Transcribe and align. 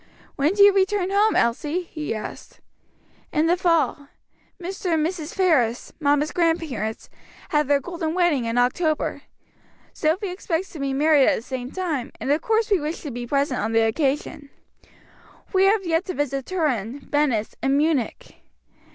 "When 0.35 0.55
do 0.55 0.63
you 0.63 0.73
return 0.73 1.11
home, 1.11 1.35
Elsie?" 1.35 1.83
he 1.83 2.15
asked. 2.15 2.59
"In 3.31 3.45
the 3.45 3.55
fall. 3.55 4.07
Mr. 4.59 4.95
and 4.95 5.05
Mrs. 5.05 5.37
Perris, 5.37 5.93
mamma's 5.99 6.31
grandparents, 6.31 7.07
have 7.49 7.67
their 7.67 7.79
golden 7.79 8.15
wedding 8.15 8.45
in 8.45 8.57
October. 8.57 9.21
Sophy 9.93 10.29
expects 10.29 10.69
to 10.71 10.79
be 10.79 10.91
married 10.91 11.27
at 11.27 11.35
the 11.35 11.41
same 11.43 11.69
time, 11.69 12.11
and 12.19 12.31
of 12.31 12.41
course 12.41 12.71
we 12.71 12.79
wish 12.79 13.01
to 13.01 13.11
be 13.11 13.27
present 13.27 13.59
on 13.61 13.73
the 13.73 13.81
occasion. 13.81 14.49
We 15.53 15.65
have 15.65 15.85
yet 15.85 16.05
to 16.05 16.15
visit 16.15 16.47
Turin, 16.47 17.01
Venice, 17.01 17.55
and 17.61 17.77
Munich. 17.77 18.37